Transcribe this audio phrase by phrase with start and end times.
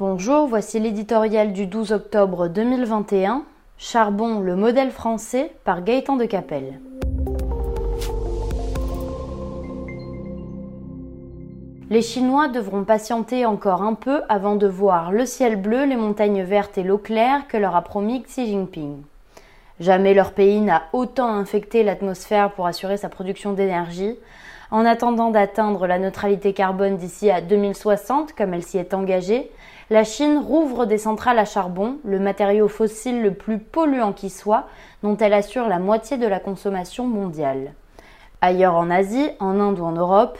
[0.00, 3.44] Bonjour, voici l'éditorial du 12 octobre 2021.
[3.76, 6.80] Charbon, le modèle français par Gaëtan de Capelle.
[11.90, 16.44] Les Chinois devront patienter encore un peu avant de voir le ciel bleu, les montagnes
[16.44, 19.02] vertes et l'eau claire que leur a promis Xi Jinping.
[19.80, 24.16] Jamais leur pays n'a autant infecté l'atmosphère pour assurer sa production d'énergie.
[24.70, 29.50] En attendant d'atteindre la neutralité carbone d'ici à 2060, comme elle s'y est engagée,
[29.90, 34.68] la Chine rouvre des centrales à charbon, le matériau fossile le plus polluant qui soit,
[35.02, 37.72] dont elle assure la moitié de la consommation mondiale.
[38.42, 40.38] Ailleurs en Asie, en Inde ou en Europe,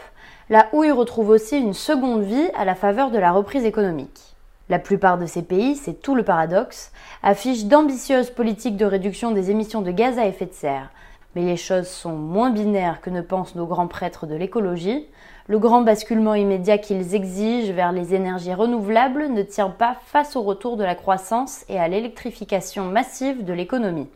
[0.48, 4.36] la houille retrouve aussi une seconde vie à la faveur de la reprise économique.
[4.68, 6.92] La plupart de ces pays, c'est tout le paradoxe,
[7.24, 10.90] affichent d'ambitieuses politiques de réduction des émissions de gaz à effet de serre.
[11.36, 15.06] Mais les choses sont moins binaires que ne pensent nos grands prêtres de l'écologie.
[15.46, 20.42] Le grand basculement immédiat qu'ils exigent vers les énergies renouvelables ne tient pas face au
[20.42, 24.08] retour de la croissance et à l'électrification massive de l'économie.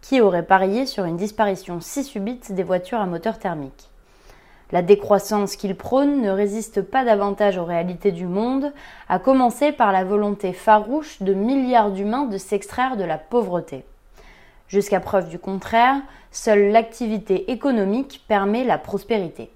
[0.00, 3.90] Qui aurait parié sur une disparition si subite des voitures à moteur thermique?
[4.70, 8.72] La décroissance qu'il prône ne résiste pas davantage aux réalités du monde,
[9.08, 13.84] à commencer par la volonté farouche de milliards d'humains de s'extraire de la pauvreté.
[14.68, 15.96] Jusqu'à preuve du contraire,
[16.30, 19.50] seule l'activité économique permet la prospérité.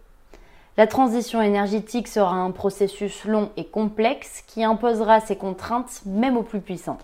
[0.79, 6.43] La transition énergétique sera un processus long et complexe qui imposera ses contraintes même aux
[6.43, 6.99] plus puissants.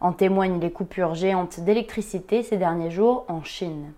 [0.00, 3.92] En témoignent les coupures géantes d'électricité ces derniers jours en Chine.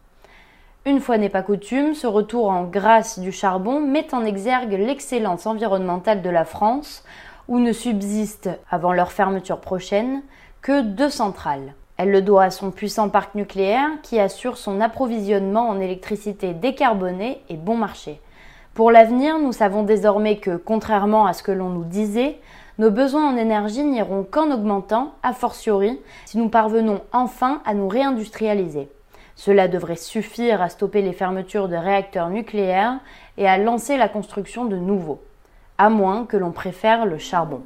[0.87, 5.47] Une fois n'est pas coutume, ce retour en grâce du charbon met en exergue l'excellence
[5.47, 7.05] environnementale de la France,
[7.49, 10.23] où ne subsistent, avant leur fermeture prochaine,
[10.63, 11.75] que deux centrales.
[11.97, 17.43] Elle le doit à son puissant parc nucléaire qui assure son approvisionnement en électricité décarbonée
[17.49, 18.21] et bon marché.
[18.75, 22.39] Pour l'avenir, nous savons désormais que, contrairement à ce que l'on nous disait,
[22.79, 27.87] nos besoins en énergie n'iront qu'en augmentant, a fortiori, si nous parvenons enfin à nous
[27.87, 28.89] réindustrialiser.
[29.37, 32.99] Cela devrait suffire à stopper les fermetures de réacteurs nucléaires
[33.37, 35.21] et à lancer la construction de nouveaux,
[35.77, 37.63] à moins que l'on préfère le charbon.